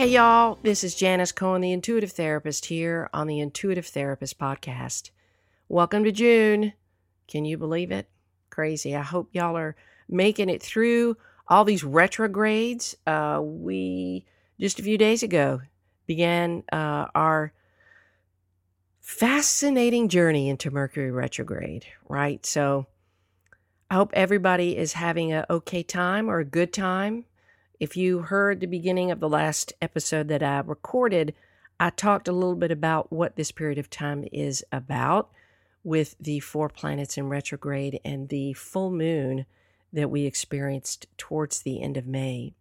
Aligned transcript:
Hey, 0.00 0.12
y'all, 0.12 0.58
this 0.62 0.82
is 0.82 0.94
Janis 0.94 1.30
Cohen, 1.30 1.60
the 1.60 1.72
Intuitive 1.72 2.12
Therapist, 2.12 2.64
here 2.64 3.10
on 3.12 3.26
the 3.26 3.38
Intuitive 3.38 3.84
Therapist 3.84 4.38
Podcast. 4.38 5.10
Welcome 5.68 6.04
to 6.04 6.10
June. 6.10 6.72
Can 7.28 7.44
you 7.44 7.58
believe 7.58 7.92
it? 7.92 8.08
Crazy. 8.48 8.96
I 8.96 9.02
hope 9.02 9.28
y'all 9.32 9.58
are 9.58 9.76
making 10.08 10.48
it 10.48 10.62
through 10.62 11.18
all 11.48 11.66
these 11.66 11.84
retrogrades. 11.84 12.96
Uh, 13.06 13.42
we, 13.44 14.24
just 14.58 14.78
a 14.78 14.82
few 14.82 14.96
days 14.96 15.22
ago, 15.22 15.60
began 16.06 16.64
uh, 16.72 17.08
our 17.14 17.52
fascinating 19.00 20.08
journey 20.08 20.48
into 20.48 20.70
Mercury 20.70 21.10
retrograde, 21.10 21.84
right? 22.08 22.46
So 22.46 22.86
I 23.90 23.96
hope 23.96 24.12
everybody 24.14 24.78
is 24.78 24.94
having 24.94 25.34
a 25.34 25.44
okay 25.50 25.82
time 25.82 26.30
or 26.30 26.38
a 26.38 26.44
good 26.46 26.72
time 26.72 27.26
if 27.80 27.96
you 27.96 28.18
heard 28.18 28.60
the 28.60 28.66
beginning 28.66 29.10
of 29.10 29.20
the 29.20 29.28
last 29.28 29.72
episode 29.80 30.28
that 30.28 30.42
I 30.42 30.58
recorded, 30.58 31.34
I 31.80 31.88
talked 31.88 32.28
a 32.28 32.32
little 32.32 32.54
bit 32.54 32.70
about 32.70 33.10
what 33.10 33.36
this 33.36 33.50
period 33.50 33.78
of 33.78 33.88
time 33.88 34.26
is 34.30 34.62
about 34.70 35.30
with 35.82 36.14
the 36.20 36.40
four 36.40 36.68
planets 36.68 37.16
in 37.16 37.30
retrograde 37.30 37.98
and 38.04 38.28
the 38.28 38.52
full 38.52 38.90
moon 38.90 39.46
that 39.94 40.10
we 40.10 40.26
experienced 40.26 41.06
towards 41.16 41.62
the 41.62 41.82
end 41.82 41.96
of 41.96 42.06
May. 42.06 42.52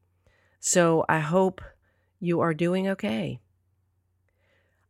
So 0.62 1.04
I 1.10 1.20
hope 1.20 1.62
you 2.22 2.40
are 2.40 2.54
doing 2.54 2.88
okay. 2.88 3.42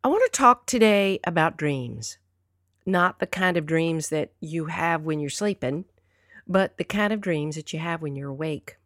I 0.03 0.09
want 0.09 0.31
to 0.31 0.37
talk 0.37 0.67
today 0.67 1.19
about 1.23 1.57
dreams. 1.57 2.19
Not 2.85 3.17
the 3.17 3.27
kind 3.27 3.57
of 3.57 3.65
dreams 3.65 4.09
that 4.09 4.31
you 4.39 4.65
have 4.65 5.01
when 5.01 5.19
you're 5.19 5.31
sleeping, 5.31 5.85
but 6.47 6.77
the 6.77 6.83
kind 6.83 7.11
of 7.11 7.19
dreams 7.19 7.55
that 7.55 7.73
you 7.73 7.79
have 7.79 8.03
when 8.03 8.15
you're 8.15 8.29
awake. 8.29 8.77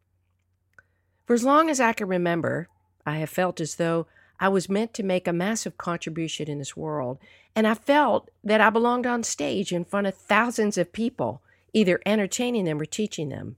For 1.26 1.34
as 1.34 1.44
long 1.44 1.70
as 1.70 1.80
I 1.80 1.94
can 1.94 2.08
remember, 2.08 2.68
I 3.06 3.18
have 3.18 3.30
felt 3.30 3.62
as 3.62 3.76
though 3.76 4.08
I 4.40 4.50
was 4.50 4.70
meant 4.70 4.94
to 4.96 5.04
make 5.04 5.28
a 5.28 5.34
massive 5.34 5.78
contribution 5.78 6.50
in 6.50 6.60
this 6.60 6.76
world, 6.76 7.18
and 7.56 7.66
I 7.66 7.76
felt 7.76 8.30
that 8.44 8.60
I 8.60 8.70
belonged 8.70 9.06
on 9.06 9.24
stage 9.24 9.72
in 9.72 9.86
front 9.86 10.08
of 10.08 10.16
thousands 10.16 10.78
of 10.78 10.92
people, 10.92 11.42
either 11.72 12.02
entertaining 12.06 12.66
them 12.66 12.82
or 12.82 12.86
teaching 12.86 13.30
them. 13.30 13.56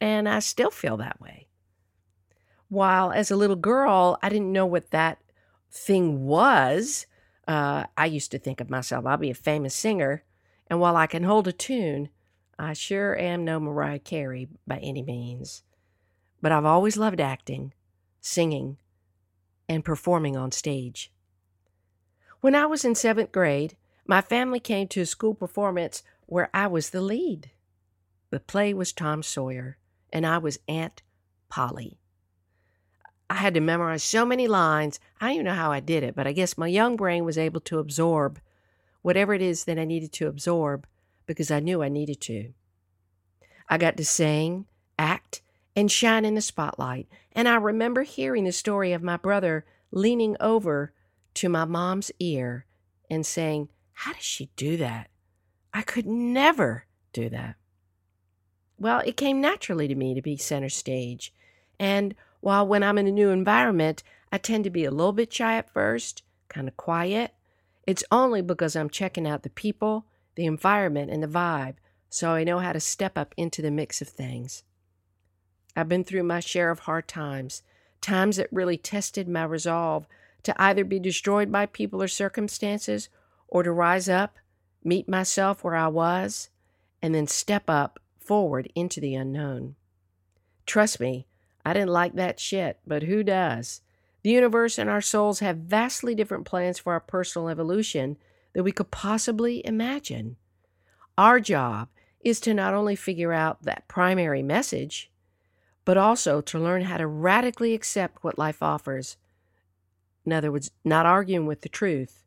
And 0.00 0.28
I 0.28 0.40
still 0.40 0.70
feel 0.70 0.96
that 0.96 1.20
way. 1.20 1.46
While 2.68 3.12
as 3.12 3.30
a 3.30 3.36
little 3.36 3.56
girl, 3.56 4.18
I 4.22 4.28
didn't 4.28 4.52
know 4.52 4.66
what 4.66 4.90
that 4.90 5.18
thing 5.70 6.26
was. 6.26 7.06
Uh, 7.46 7.84
I 7.96 8.06
used 8.06 8.30
to 8.32 8.38
think 8.38 8.60
of 8.60 8.70
myself, 8.70 9.06
I'll 9.06 9.16
be 9.16 9.30
a 9.30 9.34
famous 9.34 9.74
singer. 9.74 10.24
And 10.66 10.80
while 10.80 10.96
I 10.96 11.06
can 11.06 11.22
hold 11.22 11.48
a 11.48 11.52
tune, 11.52 12.10
I 12.58 12.72
sure 12.72 13.16
am 13.16 13.44
no 13.44 13.60
Mariah 13.60 14.00
Carey 14.00 14.48
by 14.66 14.78
any 14.78 15.02
means 15.02 15.62
but 16.40 16.52
I've 16.52 16.64
always 16.64 16.96
loved 16.96 17.20
acting, 17.20 17.72
singing, 18.20 18.78
and 19.68 19.84
performing 19.84 20.36
on 20.36 20.52
stage. 20.52 21.10
When 22.40 22.54
I 22.54 22.66
was 22.66 22.84
in 22.84 22.94
seventh 22.94 23.32
grade, 23.32 23.76
my 24.06 24.20
family 24.20 24.60
came 24.60 24.88
to 24.88 25.00
a 25.00 25.06
school 25.06 25.34
performance 25.34 26.02
where 26.26 26.50
I 26.54 26.66
was 26.66 26.90
the 26.90 27.00
lead. 27.00 27.50
The 28.30 28.40
play 28.40 28.72
was 28.72 28.92
Tom 28.92 29.22
Sawyer, 29.22 29.78
and 30.12 30.26
I 30.26 30.38
was 30.38 30.58
Aunt 30.68 31.02
Polly. 31.48 31.98
I 33.30 33.34
had 33.34 33.54
to 33.54 33.60
memorize 33.60 34.02
so 34.02 34.24
many 34.24 34.46
lines. 34.46 35.00
I 35.20 35.26
don't 35.26 35.34
even 35.34 35.46
know 35.46 35.54
how 35.54 35.72
I 35.72 35.80
did 35.80 36.02
it, 36.02 36.14
but 36.14 36.26
I 36.26 36.32
guess 36.32 36.56
my 36.56 36.66
young 36.66 36.96
brain 36.96 37.24
was 37.24 37.36
able 37.36 37.60
to 37.62 37.78
absorb 37.78 38.40
whatever 39.02 39.34
it 39.34 39.42
is 39.42 39.64
that 39.64 39.78
I 39.78 39.84
needed 39.84 40.12
to 40.14 40.28
absorb 40.28 40.86
because 41.26 41.50
I 41.50 41.60
knew 41.60 41.82
I 41.82 41.88
needed 41.88 42.20
to. 42.22 42.52
I 43.68 43.76
got 43.76 43.96
to 43.98 44.04
sing, 44.04 44.66
act, 44.98 45.42
and 45.78 45.92
shine 45.92 46.24
in 46.24 46.34
the 46.34 46.40
spotlight. 46.40 47.06
And 47.30 47.48
I 47.48 47.54
remember 47.54 48.02
hearing 48.02 48.42
the 48.42 48.50
story 48.50 48.92
of 48.92 49.00
my 49.00 49.16
brother 49.16 49.64
leaning 49.92 50.36
over 50.40 50.92
to 51.34 51.48
my 51.48 51.64
mom's 51.64 52.10
ear 52.18 52.66
and 53.08 53.24
saying, 53.24 53.68
How 53.92 54.12
does 54.12 54.24
she 54.24 54.50
do 54.56 54.76
that? 54.78 55.08
I 55.72 55.82
could 55.82 56.04
never 56.04 56.86
do 57.12 57.28
that. 57.28 57.54
Well, 58.76 59.02
it 59.06 59.16
came 59.16 59.40
naturally 59.40 59.86
to 59.86 59.94
me 59.94 60.14
to 60.14 60.20
be 60.20 60.36
center 60.36 60.68
stage. 60.68 61.32
And 61.78 62.16
while 62.40 62.66
when 62.66 62.82
I'm 62.82 62.98
in 62.98 63.06
a 63.06 63.12
new 63.12 63.28
environment, 63.28 64.02
I 64.32 64.38
tend 64.38 64.64
to 64.64 64.70
be 64.70 64.84
a 64.84 64.90
little 64.90 65.12
bit 65.12 65.32
shy 65.32 65.58
at 65.58 65.72
first, 65.72 66.24
kind 66.48 66.66
of 66.66 66.76
quiet, 66.76 67.34
it's 67.86 68.02
only 68.10 68.42
because 68.42 68.74
I'm 68.74 68.90
checking 68.90 69.28
out 69.28 69.44
the 69.44 69.50
people, 69.50 70.06
the 70.34 70.44
environment, 70.44 71.12
and 71.12 71.22
the 71.22 71.28
vibe, 71.28 71.76
so 72.10 72.30
I 72.30 72.42
know 72.42 72.58
how 72.58 72.72
to 72.72 72.80
step 72.80 73.16
up 73.16 73.32
into 73.36 73.62
the 73.62 73.70
mix 73.70 74.02
of 74.02 74.08
things. 74.08 74.64
I've 75.78 75.88
been 75.88 76.02
through 76.02 76.24
my 76.24 76.40
share 76.40 76.72
of 76.72 76.80
hard 76.80 77.06
times, 77.06 77.62
times 78.00 78.36
that 78.36 78.52
really 78.52 78.76
tested 78.76 79.28
my 79.28 79.44
resolve 79.44 80.08
to 80.42 80.60
either 80.60 80.82
be 80.82 80.98
destroyed 80.98 81.52
by 81.52 81.66
people 81.66 82.02
or 82.02 82.08
circumstances 82.08 83.08
or 83.46 83.62
to 83.62 83.70
rise 83.70 84.08
up, 84.08 84.38
meet 84.82 85.08
myself 85.08 85.62
where 85.62 85.76
I 85.76 85.86
was, 85.86 86.50
and 87.00 87.14
then 87.14 87.28
step 87.28 87.70
up 87.70 88.00
forward 88.18 88.72
into 88.74 89.00
the 89.00 89.14
unknown. 89.14 89.76
Trust 90.66 90.98
me, 90.98 91.28
I 91.64 91.74
didn't 91.74 91.90
like 91.90 92.14
that 92.14 92.40
shit, 92.40 92.80
but 92.84 93.04
who 93.04 93.22
does? 93.22 93.80
The 94.24 94.30
universe 94.30 94.78
and 94.78 94.90
our 94.90 95.00
souls 95.00 95.38
have 95.38 95.58
vastly 95.58 96.12
different 96.12 96.44
plans 96.44 96.80
for 96.80 96.92
our 96.92 96.98
personal 96.98 97.48
evolution 97.48 98.16
than 98.52 98.64
we 98.64 98.72
could 98.72 98.90
possibly 98.90 99.64
imagine. 99.64 100.38
Our 101.16 101.38
job 101.38 101.88
is 102.20 102.40
to 102.40 102.52
not 102.52 102.74
only 102.74 102.96
figure 102.96 103.32
out 103.32 103.62
that 103.62 103.86
primary 103.86 104.42
message, 104.42 105.08
but 105.88 105.96
also 105.96 106.42
to 106.42 106.58
learn 106.58 106.82
how 106.82 106.98
to 106.98 107.06
radically 107.06 107.72
accept 107.72 108.22
what 108.22 108.36
life 108.36 108.62
offers. 108.62 109.16
In 110.26 110.34
other 110.34 110.52
words, 110.52 110.70
not 110.84 111.06
arguing 111.06 111.46
with 111.46 111.62
the 111.62 111.68
truth, 111.70 112.24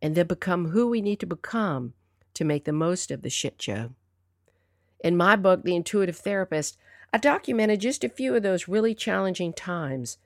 and 0.00 0.14
then 0.14 0.28
become 0.28 0.68
who 0.68 0.86
we 0.86 1.00
need 1.02 1.18
to 1.18 1.26
become 1.26 1.94
to 2.34 2.44
make 2.44 2.64
the 2.64 2.72
most 2.72 3.10
of 3.10 3.22
the 3.22 3.28
shit 3.28 3.60
show. 3.60 3.90
In 5.00 5.16
my 5.16 5.34
book, 5.34 5.64
The 5.64 5.74
Intuitive 5.74 6.16
Therapist, 6.16 6.78
I 7.12 7.18
documented 7.18 7.80
just 7.80 8.04
a 8.04 8.08
few 8.08 8.36
of 8.36 8.44
those 8.44 8.68
really 8.68 8.94
challenging 8.94 9.52
times. 9.52 10.18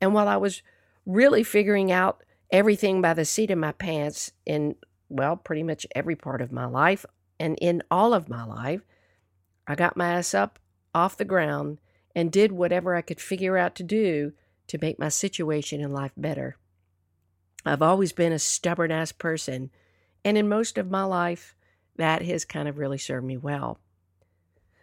And 0.00 0.12
while 0.12 0.26
I 0.26 0.36
was 0.36 0.60
really 1.06 1.44
figuring 1.44 1.92
out 1.92 2.24
everything 2.50 3.00
by 3.00 3.14
the 3.14 3.24
seat 3.24 3.52
of 3.52 3.58
my 3.58 3.70
pants 3.70 4.32
in, 4.44 4.74
well, 5.08 5.36
pretty 5.36 5.62
much 5.62 5.86
every 5.94 6.16
part 6.16 6.42
of 6.42 6.50
my 6.50 6.66
life 6.66 7.06
and 7.38 7.56
in 7.60 7.84
all 7.92 8.12
of 8.12 8.28
my 8.28 8.42
life, 8.44 8.80
I 9.68 9.76
got 9.76 9.96
my 9.96 10.14
ass 10.14 10.34
up 10.34 10.58
off 10.92 11.16
the 11.16 11.24
ground 11.24 11.78
and 12.14 12.30
did 12.30 12.52
whatever 12.52 12.94
I 12.94 13.02
could 13.02 13.20
figure 13.20 13.56
out 13.56 13.74
to 13.76 13.82
do 13.82 14.32
to 14.68 14.78
make 14.80 14.98
my 14.98 15.08
situation 15.08 15.80
in 15.80 15.92
life 15.92 16.12
better. 16.16 16.56
I've 17.66 17.82
always 17.82 18.12
been 18.12 18.32
a 18.32 18.38
stubborn 18.38 18.92
ass 18.92 19.12
person, 19.12 19.70
and 20.24 20.36
in 20.36 20.48
most 20.48 20.78
of 20.78 20.90
my 20.90 21.04
life, 21.04 21.54
that 21.96 22.22
has 22.22 22.44
kind 22.44 22.68
of 22.68 22.78
really 22.78 22.98
served 22.98 23.26
me 23.26 23.36
well. 23.36 23.78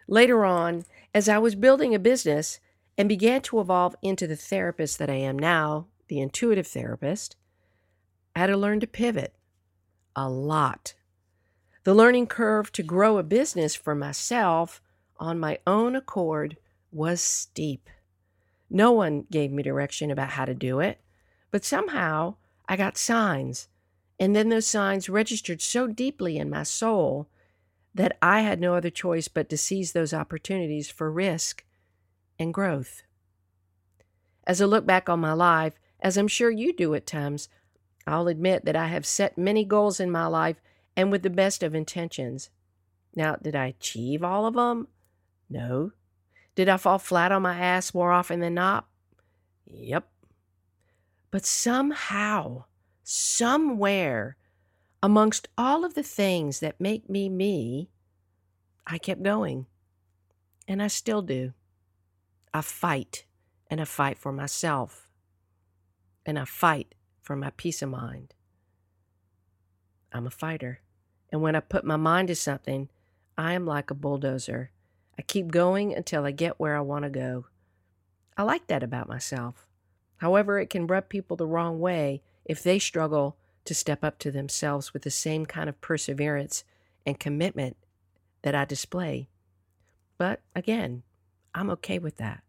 Later 0.08 0.44
on, 0.44 0.84
as 1.14 1.28
I 1.28 1.38
was 1.38 1.54
building 1.54 1.94
a 1.94 1.98
business 1.98 2.60
and 2.98 3.08
began 3.08 3.40
to 3.42 3.60
evolve 3.60 3.96
into 4.02 4.26
the 4.26 4.36
therapist 4.36 4.98
that 4.98 5.10
I 5.10 5.14
am 5.14 5.38
now, 5.38 5.86
the 6.08 6.20
intuitive 6.20 6.66
therapist, 6.66 7.36
I 8.34 8.40
had 8.40 8.46
to 8.48 8.56
learn 8.56 8.80
to 8.80 8.86
pivot 8.86 9.34
a 10.16 10.28
lot. 10.28 10.94
The 11.84 11.94
learning 11.94 12.26
curve 12.26 12.72
to 12.72 12.82
grow 12.82 13.18
a 13.18 13.22
business 13.22 13.74
for 13.74 13.94
myself 13.94 14.80
on 15.18 15.38
my 15.38 15.58
own 15.66 15.96
accord 15.96 16.56
was 16.92 17.20
steep. 17.20 17.88
No 18.70 18.92
one 18.92 19.26
gave 19.30 19.50
me 19.50 19.62
direction 19.62 20.10
about 20.10 20.30
how 20.30 20.44
to 20.44 20.54
do 20.54 20.80
it, 20.80 21.00
but 21.50 21.64
somehow 21.64 22.36
I 22.68 22.76
got 22.76 22.96
signs. 22.96 23.68
And 24.20 24.36
then 24.36 24.50
those 24.50 24.66
signs 24.66 25.08
registered 25.08 25.60
so 25.60 25.86
deeply 25.86 26.38
in 26.38 26.48
my 26.48 26.62
soul 26.62 27.28
that 27.94 28.16
I 28.22 28.40
had 28.40 28.60
no 28.60 28.74
other 28.74 28.90
choice 28.90 29.28
but 29.28 29.48
to 29.50 29.56
seize 29.56 29.92
those 29.92 30.14
opportunities 30.14 30.90
for 30.90 31.10
risk 31.10 31.64
and 32.38 32.54
growth. 32.54 33.02
As 34.46 34.60
I 34.60 34.64
look 34.64 34.86
back 34.86 35.08
on 35.08 35.20
my 35.20 35.32
life, 35.32 35.74
as 36.00 36.16
I'm 36.16 36.28
sure 36.28 36.50
you 36.50 36.72
do 36.72 36.94
at 36.94 37.06
times, 37.06 37.48
I'll 38.06 38.28
admit 38.28 38.64
that 38.64 38.76
I 38.76 38.86
have 38.88 39.06
set 39.06 39.38
many 39.38 39.64
goals 39.64 40.00
in 40.00 40.10
my 40.10 40.26
life 40.26 40.60
and 40.96 41.10
with 41.10 41.22
the 41.22 41.30
best 41.30 41.62
of 41.62 41.74
intentions. 41.74 42.50
Now, 43.14 43.36
did 43.36 43.54
I 43.54 43.66
achieve 43.66 44.24
all 44.24 44.46
of 44.46 44.54
them? 44.54 44.88
No. 45.48 45.92
Did 46.54 46.68
I 46.68 46.76
fall 46.76 46.98
flat 46.98 47.32
on 47.32 47.42
my 47.42 47.58
ass 47.58 47.94
more 47.94 48.12
often 48.12 48.40
than 48.40 48.54
not? 48.54 48.86
Yep. 49.66 50.08
But 51.30 51.46
somehow, 51.46 52.64
somewhere, 53.02 54.36
amongst 55.02 55.48
all 55.56 55.84
of 55.84 55.94
the 55.94 56.02
things 56.02 56.60
that 56.60 56.80
make 56.80 57.08
me 57.08 57.28
me, 57.28 57.88
I 58.86 58.98
kept 58.98 59.22
going. 59.22 59.66
And 60.68 60.82
I 60.82 60.88
still 60.88 61.22
do. 61.22 61.54
I 62.54 62.60
fight, 62.60 63.24
and 63.70 63.80
I 63.80 63.84
fight 63.84 64.18
for 64.18 64.30
myself, 64.30 65.08
and 66.26 66.38
I 66.38 66.44
fight 66.44 66.94
for 67.20 67.34
my 67.34 67.50
peace 67.56 67.80
of 67.80 67.88
mind. 67.88 68.34
I'm 70.12 70.26
a 70.26 70.30
fighter. 70.30 70.80
And 71.30 71.40
when 71.40 71.56
I 71.56 71.60
put 71.60 71.84
my 71.84 71.96
mind 71.96 72.28
to 72.28 72.34
something, 72.34 72.90
I 73.38 73.54
am 73.54 73.64
like 73.64 73.90
a 73.90 73.94
bulldozer. 73.94 74.70
I 75.18 75.22
keep 75.22 75.50
going 75.50 75.94
until 75.94 76.24
I 76.24 76.30
get 76.30 76.58
where 76.58 76.76
I 76.76 76.80
want 76.80 77.04
to 77.04 77.10
go. 77.10 77.46
I 78.36 78.42
like 78.42 78.66
that 78.68 78.82
about 78.82 79.08
myself. 79.08 79.66
However, 80.18 80.58
it 80.58 80.70
can 80.70 80.86
rub 80.86 81.08
people 81.08 81.36
the 81.36 81.46
wrong 81.46 81.80
way 81.80 82.22
if 82.44 82.62
they 82.62 82.78
struggle 82.78 83.36
to 83.64 83.74
step 83.74 84.02
up 84.02 84.18
to 84.20 84.30
themselves 84.30 84.92
with 84.92 85.02
the 85.02 85.10
same 85.10 85.46
kind 85.46 85.68
of 85.68 85.80
perseverance 85.80 86.64
and 87.06 87.20
commitment 87.20 87.76
that 88.42 88.54
I 88.54 88.64
display. 88.64 89.28
But 90.18 90.40
again, 90.54 91.02
I'm 91.54 91.70
okay 91.70 91.98
with 91.98 92.16
that. 92.16 92.42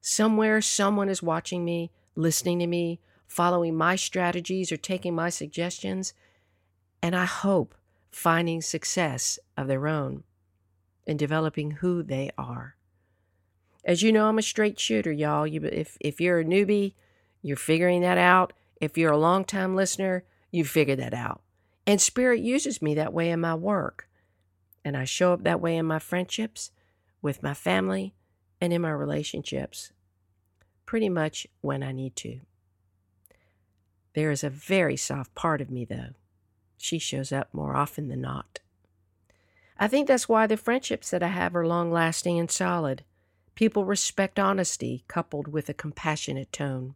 Somewhere, 0.00 0.60
someone 0.60 1.08
is 1.08 1.22
watching 1.22 1.64
me, 1.64 1.90
listening 2.14 2.58
to 2.58 2.66
me, 2.66 3.00
following 3.26 3.74
my 3.74 3.96
strategies, 3.96 4.70
or 4.70 4.76
taking 4.76 5.14
my 5.14 5.30
suggestions, 5.30 6.12
and 7.02 7.16
I 7.16 7.24
hope 7.24 7.74
finding 8.10 8.60
success 8.60 9.38
of 9.56 9.66
their 9.66 9.86
own 9.88 10.24
in 11.06 11.16
developing 11.16 11.72
who 11.72 12.02
they 12.02 12.30
are. 12.38 12.76
As 13.84 14.02
you 14.02 14.12
know, 14.12 14.28
I'm 14.28 14.38
a 14.38 14.42
straight 14.42 14.80
shooter, 14.80 15.12
y'all. 15.12 15.46
You, 15.46 15.62
if, 15.64 15.96
if 16.00 16.20
you're 16.20 16.40
a 16.40 16.44
newbie, 16.44 16.94
you're 17.42 17.56
figuring 17.56 18.00
that 18.00 18.18
out. 18.18 18.52
If 18.80 18.96
you're 18.96 19.12
a 19.12 19.18
long-time 19.18 19.76
listener, 19.76 20.24
you 20.50 20.64
figure 20.64 20.96
that 20.96 21.12
out. 21.12 21.42
And 21.86 22.00
Spirit 22.00 22.40
uses 22.40 22.80
me 22.80 22.94
that 22.94 23.12
way 23.12 23.30
in 23.30 23.40
my 23.40 23.54
work. 23.54 24.08
And 24.84 24.96
I 24.96 25.04
show 25.04 25.32
up 25.32 25.44
that 25.44 25.60
way 25.60 25.76
in 25.76 25.86
my 25.86 25.98
friendships, 25.98 26.70
with 27.20 27.42
my 27.42 27.54
family, 27.54 28.14
and 28.60 28.72
in 28.72 28.82
my 28.82 28.90
relationships. 28.90 29.92
Pretty 30.86 31.08
much 31.08 31.46
when 31.60 31.82
I 31.82 31.92
need 31.92 32.16
to. 32.16 32.40
There 34.14 34.30
is 34.30 34.44
a 34.44 34.50
very 34.50 34.96
soft 34.96 35.34
part 35.34 35.60
of 35.60 35.70
me, 35.70 35.84
though. 35.84 36.14
She 36.78 36.98
shows 36.98 37.32
up 37.32 37.48
more 37.52 37.76
often 37.76 38.08
than 38.08 38.20
not. 38.20 38.60
I 39.78 39.88
think 39.88 40.06
that's 40.06 40.28
why 40.28 40.46
the 40.46 40.56
friendships 40.56 41.10
that 41.10 41.22
I 41.22 41.28
have 41.28 41.56
are 41.56 41.66
long 41.66 41.90
lasting 41.90 42.38
and 42.38 42.50
solid. 42.50 43.02
People 43.54 43.84
respect 43.84 44.38
honesty 44.38 45.04
coupled 45.08 45.48
with 45.48 45.68
a 45.68 45.74
compassionate 45.74 46.52
tone. 46.52 46.94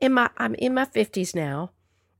In 0.00 0.12
my, 0.12 0.30
I'm 0.36 0.54
in 0.54 0.74
my 0.74 0.84
50s 0.84 1.34
now, 1.34 1.72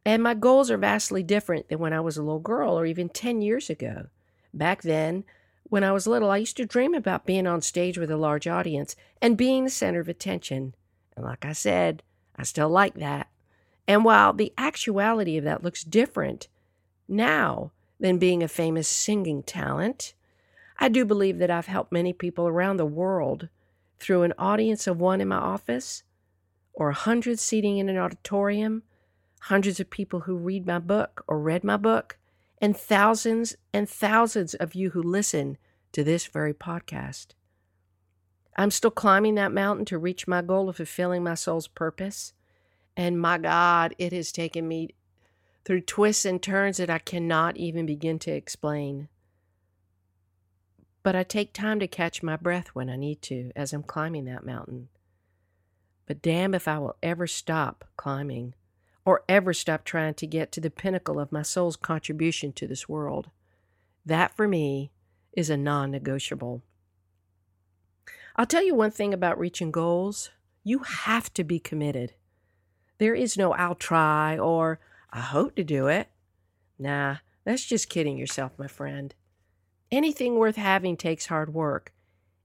and 0.05 0.23
my 0.23 0.35
goals 0.35 0.71
are 0.71 0.79
vastly 0.79 1.23
different 1.23 1.69
than 1.69 1.79
when 1.79 1.93
I 1.93 2.01
was 2.01 2.17
a 2.17 2.23
little 2.23 2.41
girl 2.41 2.79
or 2.79 2.87
even 2.87 3.09
10 3.09 3.41
years 3.41 3.71
ago. 3.71 4.07
Back 4.53 4.83
then, 4.83 5.25
when 5.65 5.85
I 5.85 5.93
was 5.93 6.07
little, 6.07 6.31
I 6.31 6.39
used 6.39 6.57
to 6.57 6.67
dream 6.67 6.95
about 6.95 7.27
being 7.27 7.47
on 7.47 7.61
stage 7.61 7.99
with 7.99 8.11
a 8.11 8.17
large 8.17 8.47
audience 8.47 8.97
and 9.21 9.37
being 9.37 9.65
the 9.65 9.71
center 9.71 10.01
of 10.01 10.09
attention. 10.09 10.75
And 11.15 11.25
like 11.25 11.45
I 11.45 11.53
said, 11.53 12.03
I 12.37 12.45
still 12.45 12.71
like 12.71 12.95
that. 12.95 13.29
And 13.87 14.05
while 14.05 14.33
the 14.33 14.53
actuality 14.57 15.37
of 15.37 15.45
that 15.45 15.63
looks 15.63 15.85
different 15.85 16.49
now 17.07 17.73
than 18.01 18.19
being 18.19 18.43
a 18.43 18.49
famous 18.49 18.89
singing 18.89 19.43
talent, 19.43 20.15
I 20.79 20.89
do 20.89 21.05
believe 21.05 21.39
that 21.39 21.51
I've 21.51 21.67
helped 21.67 21.93
many 21.93 22.13
people 22.13 22.47
around 22.47 22.77
the 22.77 22.87
world 22.87 23.49
through 23.99 24.23
an 24.23 24.35
audience 24.39 24.87
of 24.87 25.01
one 25.01 25.21
in 25.21 25.29
my 25.29 25.37
office 25.37 26.05
or 26.73 26.91
a 26.91 26.95
hundred 26.95 27.41
seating 27.41 27.79
in 27.79 27.89
an 27.89 27.99
auditorium, 27.99 28.85
hundreds 29.43 29.81
of 29.81 29.91
people 29.91 30.21
who 30.21 30.37
read 30.37 30.67
my 30.67 30.79
book 30.79 31.25
or 31.27 31.41
read 31.41 31.65
my 31.65 31.77
book, 31.77 32.19
and 32.61 32.77
thousands 32.77 33.57
and 33.73 33.89
thousands 33.89 34.55
of 34.55 34.75
you 34.75 34.91
who 34.91 35.03
listen 35.03 35.59
to 35.93 36.05
this 36.05 36.27
very 36.27 36.55
podcast. 36.55 37.29
I'm 38.57 38.71
still 38.71 38.91
climbing 38.91 39.37
that 39.37 39.53
mountain 39.53 39.85
to 39.87 39.99
reach 39.99 40.27
my 40.27 40.43
goal 40.43 40.69
of 40.69 40.77
fulfilling 40.77 41.23
my 41.23 41.35
soul's 41.35 41.69
purpose. 41.69 42.33
And 42.97 43.21
my 43.21 43.39
God, 43.39 43.95
it 43.99 44.13
has 44.13 44.33
taken 44.33 44.67
me 44.67 44.95
through 45.69 45.83
twists 45.83 46.25
and 46.25 46.43
turns 46.43 46.79
that 46.79 46.89
I 46.89 46.99
cannot 46.99 47.59
even 47.59 47.85
begin 47.85 48.19
to 48.21 48.31
explain. 48.31 49.09
But 51.03 51.15
I 51.15 51.25
take 51.25 51.53
time 51.53 51.79
to 51.81 51.87
catch 51.87 52.23
my 52.23 52.37
breath 52.37 52.69
when 52.69 52.89
I 52.89 52.97
need 52.97 53.21
to 53.25 53.53
as 53.55 53.75
I'm 53.75 53.83
climbing 53.83 54.25
that 54.25 54.47
mountain. 54.47 54.89
But 56.07 56.23
damn 56.23 56.55
if 56.55 56.67
I 56.67 56.79
will 56.79 56.97
ever 57.03 57.27
stop 57.27 57.85
climbing 57.99 58.55
or 59.05 59.25
ever 59.29 59.53
stop 59.53 59.85
trying 59.85 60.15
to 60.15 60.27
get 60.27 60.53
to 60.53 60.61
the 60.63 60.71
pinnacle 60.71 61.21
of 61.21 61.33
my 61.33 61.43
soul's 61.43 61.77
contribution 61.77 62.51
to 62.55 62.67
this 62.67 62.89
world. 62.89 63.29
That 64.07 64.35
for 64.35 64.49
me 64.49 64.91
is 65.35 65.51
a 65.51 65.59
non 65.59 65.91
negotiable. 65.91 66.63
I'll 68.37 68.47
tell 68.47 68.65
you 68.65 68.75
one 68.75 68.91
thing 68.91 69.13
about 69.13 69.39
reaching 69.39 69.71
goals 69.71 70.31
you 70.65 70.79
have 70.79 71.31
to 71.35 71.45
be 71.45 71.61
committed. 71.61 72.15
There 72.97 73.15
is 73.15 73.37
no 73.37 73.53
I'll 73.53 73.75
try 73.75 74.39
or 74.39 74.81
I 75.11 75.21
hope 75.21 75.55
to 75.57 75.65
do 75.65 75.87
it. 75.87 76.09
Nah, 76.79 77.17
that's 77.45 77.65
just 77.65 77.89
kidding 77.89 78.19
yourself, 78.19 78.53
my 78.59 78.69
friend. 78.69 79.15
Anything 79.91 80.37
worth 80.37 80.57
having 80.57 80.97
takes 80.97 81.27
hard 81.27 81.55
work, 81.55 81.93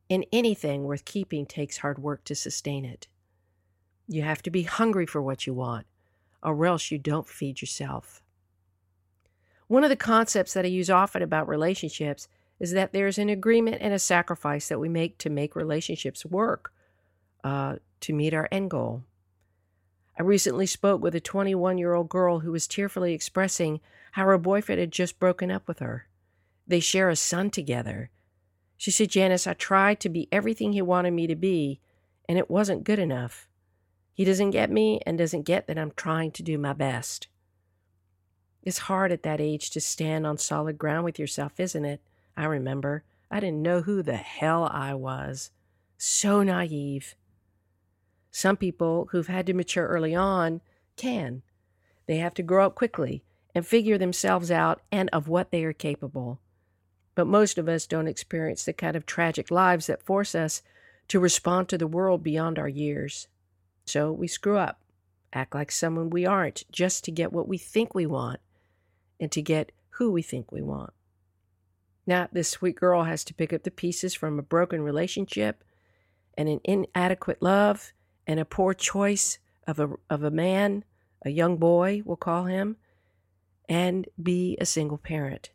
and 0.09 0.25
anything 0.31 0.83
worth 0.83 1.05
keeping 1.05 1.45
takes 1.45 1.77
hard 1.77 1.99
work 1.99 2.23
to 2.25 2.35
sustain 2.35 2.85
it. 2.85 3.07
You 4.07 4.21
have 4.21 4.41
to 4.43 4.51
be 4.51 4.63
hungry 4.63 5.05
for 5.05 5.21
what 5.21 5.45
you 5.45 5.53
want, 5.53 5.85
or 6.41 6.65
else 6.65 6.91
you 6.91 6.97
don't 6.97 7.27
feed 7.27 7.61
yourself. 7.61 8.23
One 9.67 9.83
of 9.83 9.89
the 9.89 9.95
concepts 9.95 10.53
that 10.53 10.65
I 10.65 10.69
use 10.69 10.89
often 10.89 11.21
about 11.21 11.47
relationships 11.47 12.27
is 12.59 12.71
that 12.71 12.93
there's 12.93 13.17
an 13.17 13.29
agreement 13.29 13.77
and 13.81 13.93
a 13.93 13.99
sacrifice 13.99 14.69
that 14.69 14.79
we 14.79 14.87
make 14.87 15.17
to 15.19 15.29
make 15.29 15.55
relationships 15.55 16.25
work, 16.25 16.71
uh, 17.43 17.77
to 18.01 18.13
meet 18.13 18.33
our 18.33 18.47
end 18.51 18.69
goal. 18.69 19.03
I 20.17 20.21
recently 20.21 20.65
spoke 20.65 21.01
with 21.01 21.15
a 21.15 21.19
21 21.19 21.77
year 21.77 21.93
old 21.93 22.09
girl 22.09 22.39
who 22.39 22.51
was 22.51 22.67
tearfully 22.67 23.13
expressing 23.13 23.79
how 24.11 24.25
her 24.25 24.37
boyfriend 24.37 24.79
had 24.79 24.91
just 24.91 25.19
broken 25.19 25.49
up 25.49 25.67
with 25.67 25.79
her. 25.79 26.07
They 26.67 26.79
share 26.79 27.09
a 27.09 27.15
son 27.15 27.49
together. 27.49 28.09
She 28.77 28.91
said, 28.91 29.09
Janis, 29.09 29.47
I 29.47 29.53
tried 29.53 29.99
to 30.01 30.09
be 30.09 30.27
everything 30.31 30.73
he 30.73 30.81
wanted 30.81 31.11
me 31.11 31.25
to 31.27 31.35
be, 31.35 31.79
and 32.27 32.37
it 32.37 32.49
wasn't 32.49 32.83
good 32.83 32.99
enough. 32.99 33.47
He 34.13 34.23
doesn't 34.23 34.51
get 34.51 34.69
me 34.69 35.01
and 35.05 35.17
doesn't 35.17 35.43
get 35.43 35.67
that 35.67 35.79
I'm 35.79 35.91
trying 35.95 36.31
to 36.31 36.43
do 36.43 36.57
my 36.57 36.73
best. 36.73 37.27
It's 38.61 38.79
hard 38.79 39.11
at 39.11 39.23
that 39.23 39.41
age 39.41 39.71
to 39.71 39.81
stand 39.81 40.27
on 40.27 40.37
solid 40.37 40.77
ground 40.77 41.05
with 41.05 41.19
yourself, 41.19 41.59
isn't 41.59 41.85
it? 41.85 42.01
I 42.37 42.45
remember. 42.45 43.03
I 43.31 43.39
didn't 43.39 43.63
know 43.63 43.81
who 43.81 44.03
the 44.03 44.15
hell 44.15 44.69
I 44.71 44.93
was. 44.93 45.51
So 45.97 46.43
naive. 46.43 47.15
Some 48.35 48.57
people 48.57 49.09
who've 49.11 49.27
had 49.27 49.45
to 49.45 49.53
mature 49.53 49.87
early 49.87 50.15
on 50.15 50.61
can. 50.97 51.43
They 52.07 52.17
have 52.17 52.33
to 52.33 52.43
grow 52.43 52.65
up 52.65 52.73
quickly 52.73 53.23
and 53.53 53.65
figure 53.65 53.99
themselves 53.99 54.49
out 54.49 54.81
and 54.91 55.07
of 55.13 55.27
what 55.27 55.51
they 55.51 55.63
are 55.63 55.71
capable. 55.71 56.39
But 57.13 57.27
most 57.27 57.59
of 57.59 57.69
us 57.69 57.85
don't 57.85 58.07
experience 58.07 58.65
the 58.65 58.73
kind 58.73 58.95
of 58.95 59.05
tragic 59.05 59.51
lives 59.51 59.85
that 59.85 60.01
force 60.01 60.33
us 60.33 60.63
to 61.09 61.19
respond 61.19 61.69
to 61.69 61.77
the 61.77 61.85
world 61.85 62.23
beyond 62.23 62.57
our 62.57 62.67
years. 62.67 63.27
So 63.85 64.11
we 64.11 64.27
screw 64.27 64.57
up, 64.57 64.81
act 65.31 65.53
like 65.53 65.71
someone 65.71 66.09
we 66.09 66.25
aren't, 66.25 66.63
just 66.71 67.03
to 67.03 67.11
get 67.11 67.31
what 67.31 67.47
we 67.47 67.59
think 67.59 67.93
we 67.93 68.07
want 68.07 68.39
and 69.19 69.31
to 69.31 69.43
get 69.43 69.71
who 69.91 70.11
we 70.11 70.23
think 70.23 70.51
we 70.51 70.63
want. 70.63 70.91
Now, 72.07 72.29
this 72.31 72.49
sweet 72.49 72.77
girl 72.77 73.03
has 73.03 73.23
to 73.25 73.33
pick 73.35 73.53
up 73.53 73.61
the 73.61 73.69
pieces 73.69 74.15
from 74.15 74.39
a 74.39 74.43
broken 74.43 74.81
relationship 74.81 75.63
and 76.35 76.49
an 76.49 76.61
inadequate 76.63 77.39
love 77.39 77.93
and 78.27 78.39
a 78.39 78.45
poor 78.45 78.73
choice 78.73 79.39
of 79.67 79.79
a, 79.79 79.89
of 80.09 80.23
a 80.23 80.31
man, 80.31 80.83
a 81.23 81.29
young 81.29 81.57
boy, 81.57 82.01
we'll 82.05 82.17
call 82.17 82.45
him, 82.45 82.77
and 83.69 84.07
be 84.21 84.57
a 84.59 84.65
single 84.65 84.97
parent. 84.97 85.51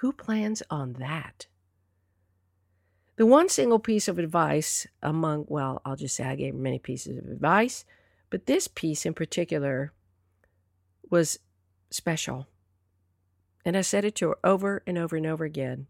Who 0.00 0.12
plans 0.12 0.62
on 0.70 0.94
that? 0.94 1.46
The 3.16 3.26
one 3.26 3.48
single 3.48 3.78
piece 3.78 4.08
of 4.08 4.18
advice 4.18 4.86
among, 5.02 5.46
well, 5.48 5.80
I'll 5.84 5.96
just 5.96 6.16
say 6.16 6.24
I 6.24 6.36
gave 6.36 6.54
many 6.54 6.78
pieces 6.78 7.16
of 7.16 7.24
advice, 7.24 7.84
but 8.28 8.46
this 8.46 8.68
piece 8.68 9.06
in 9.06 9.14
particular 9.14 9.92
was 11.10 11.38
special. 11.90 12.46
And 13.64 13.76
I 13.76 13.80
said 13.80 14.04
it 14.04 14.14
to 14.16 14.28
her 14.28 14.38
over 14.44 14.82
and 14.86 14.98
over 14.98 15.16
and 15.16 15.26
over 15.26 15.44
again. 15.44 15.86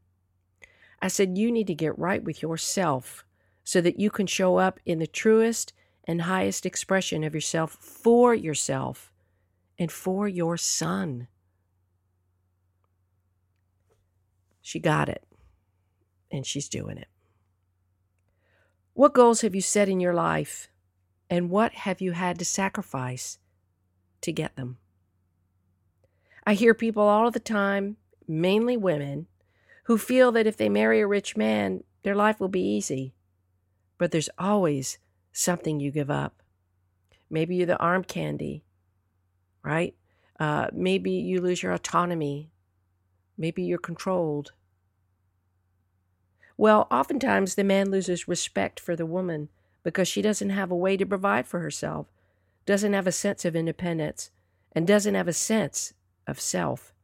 I 1.02 1.08
said, 1.08 1.36
You 1.36 1.50
need 1.50 1.66
to 1.66 1.74
get 1.74 1.98
right 1.98 2.22
with 2.22 2.42
yourself 2.42 3.24
so 3.64 3.80
that 3.80 3.98
you 3.98 4.10
can 4.10 4.26
show 4.26 4.56
up 4.56 4.78
in 4.86 5.00
the 5.00 5.06
truest 5.06 5.72
and 6.06 6.22
highest 6.22 6.64
expression 6.64 7.24
of 7.24 7.34
yourself 7.34 7.72
for 7.72 8.34
yourself 8.34 9.12
and 9.78 9.90
for 9.90 10.28
your 10.28 10.56
son. 10.56 11.28
She 14.62 14.78
got 14.78 15.08
it, 15.08 15.24
and 16.30 16.44
she's 16.44 16.68
doing 16.68 16.98
it. 16.98 17.08
What 18.94 19.14
goals 19.14 19.42
have 19.42 19.54
you 19.54 19.60
set 19.60 19.88
in 19.88 20.00
your 20.00 20.14
life, 20.14 20.68
and 21.28 21.50
what 21.50 21.72
have 21.72 22.00
you 22.00 22.12
had 22.12 22.38
to 22.38 22.44
sacrifice 22.44 23.38
to 24.22 24.32
get 24.32 24.56
them? 24.56 24.78
I 26.46 26.54
hear 26.54 26.74
people 26.74 27.02
all 27.02 27.30
the 27.30 27.40
time, 27.40 27.96
mainly 28.26 28.76
women, 28.76 29.26
who 29.84 29.98
feel 29.98 30.32
that 30.32 30.46
if 30.46 30.56
they 30.56 30.68
marry 30.68 31.00
a 31.00 31.06
rich 31.06 31.36
man, 31.36 31.84
their 32.02 32.14
life 32.14 32.40
will 32.40 32.48
be 32.48 32.60
easy. 32.60 33.14
But 33.98 34.10
there's 34.10 34.30
always 34.38 34.98
something 35.36 35.80
you 35.80 35.90
give 35.90 36.10
up. 36.10 36.42
Maybe 37.28 37.56
you're 37.56 37.66
the 37.66 37.78
arm 37.78 38.04
candy, 38.04 38.64
right? 39.62 39.94
Uh, 40.40 40.68
maybe 40.72 41.10
you 41.10 41.40
lose 41.40 41.62
your 41.62 41.72
autonomy. 41.72 42.50
Maybe 43.36 43.62
you're 43.62 43.78
controlled. 43.78 44.52
Well, 46.56 46.86
oftentimes 46.90 47.54
the 47.54 47.64
man 47.64 47.90
loses 47.90 48.28
respect 48.28 48.80
for 48.80 48.96
the 48.96 49.04
woman 49.04 49.50
because 49.82 50.08
she 50.08 50.22
doesn't 50.22 50.50
have 50.50 50.70
a 50.70 50.76
way 50.76 50.96
to 50.96 51.04
provide 51.04 51.46
for 51.46 51.60
herself, 51.60 52.06
doesn't 52.64 52.94
have 52.94 53.06
a 53.06 53.12
sense 53.12 53.44
of 53.44 53.54
independence, 53.54 54.30
and 54.72 54.86
doesn't 54.86 55.14
have 55.14 55.28
a 55.28 55.32
sense 55.34 55.92
of 56.26 56.40
self. 56.40 56.94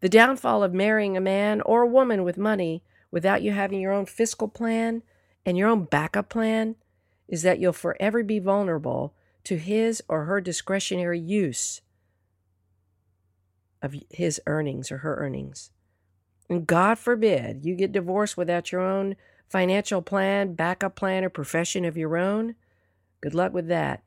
The 0.00 0.08
downfall 0.08 0.62
of 0.62 0.74
marrying 0.74 1.16
a 1.16 1.20
man 1.20 1.60
or 1.60 1.82
a 1.82 1.88
woman 1.88 2.24
with 2.24 2.36
money 2.36 2.82
without 3.10 3.42
you 3.42 3.52
having 3.52 3.80
your 3.80 3.92
own 3.92 4.06
fiscal 4.06 4.48
plan 4.48 5.02
and 5.46 5.56
your 5.56 5.68
own 5.68 5.84
backup 5.84 6.28
plan 6.28 6.76
is 7.28 7.42
that 7.42 7.58
you'll 7.58 7.72
forever 7.72 8.22
be 8.22 8.38
vulnerable 8.38 9.14
to 9.44 9.56
his 9.56 10.02
or 10.08 10.24
her 10.24 10.40
discretionary 10.40 11.20
use 11.20 11.80
of 13.80 13.94
his 14.10 14.40
earnings 14.46 14.90
or 14.90 14.98
her 14.98 15.16
earnings. 15.16 15.70
And 16.48 16.66
God 16.66 16.98
forbid 16.98 17.64
you 17.64 17.74
get 17.74 17.92
divorced 17.92 18.36
without 18.36 18.72
your 18.72 18.80
own 18.80 19.16
financial 19.48 20.02
plan, 20.02 20.54
backup 20.54 20.96
plan, 20.96 21.24
or 21.24 21.30
profession 21.30 21.84
of 21.84 21.96
your 21.96 22.16
own. 22.16 22.54
Good 23.20 23.34
luck 23.34 23.52
with 23.52 23.68
that. 23.68 24.02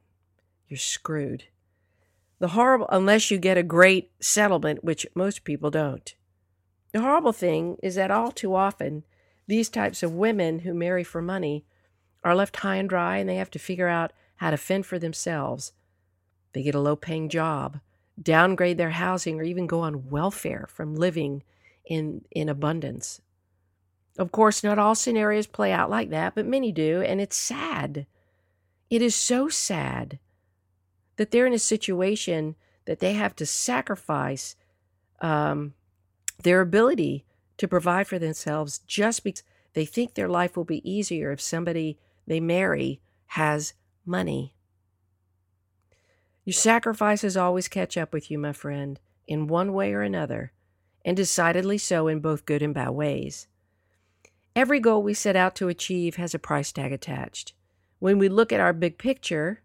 You're 0.67 0.77
screwed. 0.77 1.45
The 2.39 2.49
horrible, 2.49 2.87
unless 2.89 3.29
you 3.29 3.37
get 3.37 3.57
a 3.57 3.63
great 3.63 4.11
settlement, 4.19 4.83
which 4.83 5.05
most 5.13 5.43
people 5.43 5.69
don't. 5.69 6.13
The 6.91 7.01
horrible 7.01 7.33
thing 7.33 7.77
is 7.83 7.95
that 7.95 8.11
all 8.11 8.31
too 8.31 8.55
often, 8.55 9.03
these 9.47 9.69
types 9.69 10.01
of 10.01 10.13
women 10.13 10.59
who 10.59 10.73
marry 10.73 11.03
for 11.03 11.21
money 11.21 11.65
are 12.23 12.35
left 12.35 12.57
high 12.57 12.75
and 12.75 12.89
dry 12.89 13.17
and 13.17 13.27
they 13.27 13.35
have 13.35 13.51
to 13.51 13.59
figure 13.59 13.87
out 13.87 14.13
how 14.37 14.51
to 14.51 14.57
fend 14.57 14.85
for 14.85 14.99
themselves. 14.99 15.73
They 16.53 16.63
get 16.63 16.75
a 16.75 16.79
low 16.79 16.95
paying 16.95 17.29
job, 17.29 17.79
downgrade 18.21 18.77
their 18.77 18.91
housing, 18.91 19.39
or 19.39 19.43
even 19.43 19.67
go 19.67 19.81
on 19.81 20.09
welfare 20.09 20.67
from 20.69 20.95
living 20.95 21.43
in, 21.85 22.25
in 22.31 22.49
abundance. 22.49 23.21
Of 24.17 24.31
course, 24.31 24.63
not 24.63 24.77
all 24.77 24.95
scenarios 24.95 25.47
play 25.47 25.71
out 25.71 25.89
like 25.89 26.09
that, 26.09 26.35
but 26.35 26.45
many 26.45 26.71
do, 26.71 27.01
and 27.01 27.21
it's 27.21 27.37
sad. 27.37 28.05
It 28.89 29.01
is 29.01 29.15
so 29.15 29.47
sad 29.47 30.19
that 31.15 31.31
they're 31.31 31.47
in 31.47 31.53
a 31.53 31.59
situation 31.59 32.55
that 32.85 32.99
they 32.99 33.13
have 33.13 33.35
to 33.37 33.45
sacrifice 33.45 34.55
um, 35.21 35.73
their 36.43 36.61
ability 36.61 37.25
to 37.57 37.67
provide 37.67 38.07
for 38.07 38.19
themselves 38.19 38.79
just 38.79 39.23
because 39.23 39.43
they 39.73 39.85
think 39.85 40.13
their 40.13 40.27
life 40.27 40.57
will 40.57 40.65
be 40.65 40.89
easier 40.89 41.31
if 41.31 41.39
somebody 41.39 41.97
they 42.27 42.39
marry 42.39 43.01
has 43.27 43.73
money. 44.05 44.53
Your 46.43 46.53
sacrifices 46.53 47.37
always 47.37 47.67
catch 47.67 47.97
up 47.97 48.13
with 48.13 48.31
you, 48.31 48.39
my 48.39 48.51
friend, 48.51 48.99
in 49.27 49.47
one 49.47 49.73
way 49.73 49.93
or 49.93 50.01
another, 50.01 50.51
and 51.05 51.15
decidedly 51.15 51.77
so 51.77 52.07
in 52.07 52.19
both 52.19 52.45
good 52.45 52.61
and 52.61 52.73
bad 52.73 52.89
ways. 52.89 53.47
Every 54.55 54.79
goal 54.79 55.01
we 55.01 55.13
set 55.13 55.35
out 55.35 55.55
to 55.55 55.69
achieve 55.69 56.15
has 56.15 56.33
a 56.33 56.39
price 56.39 56.71
tag 56.71 56.91
attached. 56.91 57.53
When 57.99 58.17
we 58.17 58.27
look 58.27 58.51
at 58.51 58.59
our 58.59 58.73
big 58.73 58.97
picture, 58.97 59.61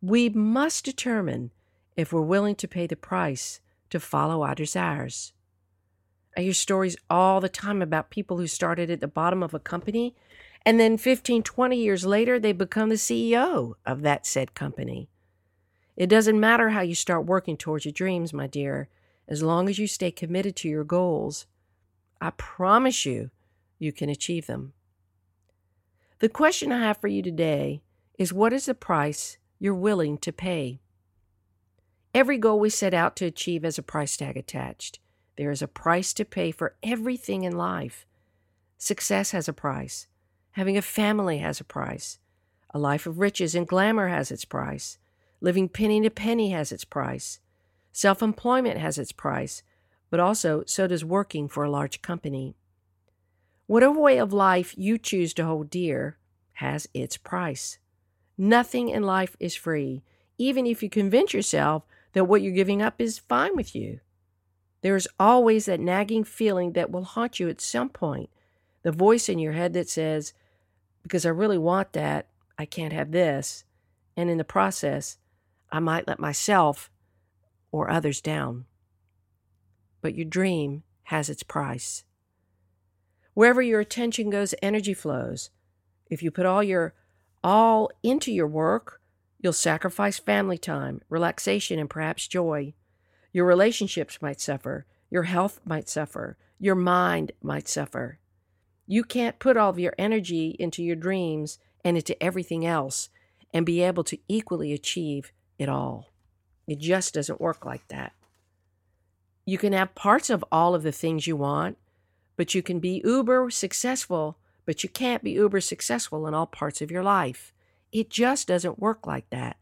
we 0.00 0.28
must 0.28 0.84
determine 0.84 1.50
if 1.96 2.12
we're 2.12 2.22
willing 2.22 2.54
to 2.56 2.68
pay 2.68 2.86
the 2.86 2.96
price 2.96 3.60
to 3.90 4.00
follow 4.00 4.42
our 4.42 4.54
desires. 4.54 5.32
I 6.36 6.40
hear 6.40 6.54
stories 6.54 6.96
all 7.10 7.40
the 7.40 7.48
time 7.48 7.82
about 7.82 8.10
people 8.10 8.38
who 8.38 8.46
started 8.46 8.90
at 8.90 9.00
the 9.00 9.08
bottom 9.08 9.42
of 9.42 9.52
a 9.52 9.58
company 9.58 10.14
and 10.64 10.78
then 10.78 10.96
15, 10.96 11.42
20 11.42 11.76
years 11.76 12.06
later, 12.06 12.38
they 12.38 12.52
become 12.52 12.88
the 12.88 12.94
CEO 12.94 13.74
of 13.84 14.02
that 14.02 14.26
said 14.26 14.54
company. 14.54 15.08
It 15.96 16.08
doesn't 16.08 16.40
matter 16.40 16.70
how 16.70 16.80
you 16.80 16.94
start 16.94 17.26
working 17.26 17.56
towards 17.56 17.84
your 17.84 17.92
dreams, 17.92 18.32
my 18.32 18.46
dear, 18.46 18.88
as 19.28 19.42
long 19.42 19.68
as 19.68 19.78
you 19.78 19.86
stay 19.86 20.10
committed 20.10 20.56
to 20.56 20.68
your 20.68 20.84
goals. 20.84 21.46
I 22.20 22.30
promise 22.30 23.04
you, 23.04 23.30
you 23.78 23.92
can 23.92 24.08
achieve 24.08 24.46
them. 24.46 24.72
The 26.20 26.28
question 26.28 26.70
I 26.70 26.78
have 26.78 26.98
for 26.98 27.08
you 27.08 27.20
today 27.20 27.82
is 28.18 28.32
what 28.32 28.52
is 28.52 28.66
the 28.66 28.74
price 28.74 29.38
you're 29.58 29.74
willing 29.74 30.18
to 30.18 30.32
pay? 30.32 30.80
Every 32.14 32.38
goal 32.38 32.60
we 32.60 32.70
set 32.70 32.94
out 32.94 33.16
to 33.16 33.24
achieve 33.24 33.64
has 33.64 33.78
a 33.78 33.82
price 33.82 34.16
tag 34.16 34.36
attached. 34.36 35.00
There 35.36 35.50
is 35.50 35.62
a 35.62 35.68
price 35.68 36.12
to 36.14 36.24
pay 36.24 36.52
for 36.52 36.76
everything 36.82 37.42
in 37.42 37.56
life. 37.56 38.06
Success 38.78 39.30
has 39.32 39.48
a 39.48 39.52
price. 39.52 40.06
Having 40.52 40.76
a 40.76 40.82
family 40.82 41.38
has 41.38 41.60
a 41.60 41.64
price. 41.64 42.18
A 42.74 42.78
life 42.78 43.06
of 43.06 43.18
riches 43.18 43.54
and 43.54 43.66
glamour 43.66 44.08
has 44.08 44.30
its 44.30 44.44
price. 44.44 44.98
Living 45.40 45.68
penny 45.68 46.00
to 46.02 46.10
penny 46.10 46.50
has 46.50 46.72
its 46.72 46.84
price. 46.84 47.40
Self 47.92 48.22
employment 48.22 48.78
has 48.78 48.98
its 48.98 49.12
price, 49.12 49.62
but 50.10 50.20
also 50.20 50.62
so 50.66 50.86
does 50.86 51.04
working 51.04 51.48
for 51.48 51.64
a 51.64 51.70
large 51.70 52.02
company. 52.02 52.54
Whatever 53.66 53.98
way 53.98 54.18
of 54.18 54.32
life 54.32 54.74
you 54.76 54.98
choose 54.98 55.32
to 55.34 55.44
hold 55.44 55.70
dear 55.70 56.18
has 56.54 56.86
its 56.92 57.16
price. 57.16 57.78
Nothing 58.36 58.88
in 58.88 59.02
life 59.02 59.36
is 59.40 59.54
free, 59.54 60.02
even 60.36 60.66
if 60.66 60.82
you 60.82 60.90
convince 60.90 61.32
yourself 61.32 61.84
that 62.12 62.24
what 62.24 62.42
you're 62.42 62.52
giving 62.52 62.82
up 62.82 63.00
is 63.00 63.18
fine 63.18 63.56
with 63.56 63.74
you. 63.74 64.00
There 64.82 64.96
is 64.96 65.08
always 65.18 65.66
that 65.66 65.80
nagging 65.80 66.24
feeling 66.24 66.72
that 66.72 66.90
will 66.90 67.04
haunt 67.04 67.40
you 67.40 67.48
at 67.48 67.60
some 67.60 67.88
point, 67.88 68.28
the 68.82 68.92
voice 68.92 69.28
in 69.28 69.38
your 69.38 69.52
head 69.52 69.72
that 69.74 69.88
says, 69.88 70.32
because 71.02 71.26
I 71.26 71.30
really 71.30 71.58
want 71.58 71.92
that. 71.92 72.28
I 72.58 72.64
can't 72.64 72.92
have 72.92 73.10
this. 73.10 73.64
And 74.16 74.30
in 74.30 74.38
the 74.38 74.44
process, 74.44 75.18
I 75.70 75.80
might 75.80 76.06
let 76.06 76.20
myself 76.20 76.90
or 77.70 77.90
others 77.90 78.20
down. 78.20 78.66
But 80.00 80.14
your 80.14 80.26
dream 80.26 80.82
has 81.04 81.28
its 81.28 81.42
price. 81.42 82.04
Wherever 83.34 83.62
your 83.62 83.80
attention 83.80 84.30
goes, 84.30 84.54
energy 84.62 84.94
flows. 84.94 85.50
If 86.10 86.22
you 86.22 86.30
put 86.30 86.46
all 86.46 86.62
your 86.62 86.94
all 87.42 87.90
into 88.02 88.30
your 88.30 88.46
work, 88.46 89.00
you'll 89.40 89.52
sacrifice 89.52 90.18
family 90.18 90.58
time, 90.58 91.00
relaxation, 91.08 91.78
and 91.78 91.90
perhaps 91.90 92.28
joy. 92.28 92.74
Your 93.32 93.46
relationships 93.46 94.20
might 94.20 94.40
suffer. 94.40 94.86
Your 95.10 95.24
health 95.24 95.60
might 95.64 95.88
suffer. 95.88 96.36
Your 96.60 96.74
mind 96.74 97.32
might 97.42 97.66
suffer. 97.66 98.18
You 98.86 99.04
can't 99.04 99.38
put 99.38 99.56
all 99.56 99.70
of 99.70 99.78
your 99.78 99.94
energy 99.98 100.56
into 100.58 100.82
your 100.82 100.96
dreams 100.96 101.58
and 101.84 101.96
into 101.96 102.20
everything 102.22 102.66
else 102.66 103.08
and 103.52 103.66
be 103.66 103.82
able 103.82 104.04
to 104.04 104.18
equally 104.28 104.72
achieve 104.72 105.32
it 105.58 105.68
all. 105.68 106.12
It 106.66 106.78
just 106.78 107.14
doesn't 107.14 107.40
work 107.40 107.64
like 107.64 107.86
that. 107.88 108.12
You 109.44 109.58
can 109.58 109.72
have 109.72 109.94
parts 109.94 110.30
of 110.30 110.44
all 110.52 110.74
of 110.74 110.82
the 110.82 110.92
things 110.92 111.26
you 111.26 111.36
want, 111.36 111.76
but 112.36 112.54
you 112.54 112.62
can 112.62 112.78
be 112.78 113.02
uber 113.04 113.50
successful, 113.50 114.38
but 114.64 114.82
you 114.82 114.88
can't 114.88 115.24
be 115.24 115.32
uber 115.32 115.60
successful 115.60 116.26
in 116.26 116.34
all 116.34 116.46
parts 116.46 116.80
of 116.80 116.90
your 116.90 117.02
life. 117.02 117.52
It 117.90 118.08
just 118.08 118.48
doesn't 118.48 118.78
work 118.78 119.06
like 119.06 119.28
that, 119.30 119.56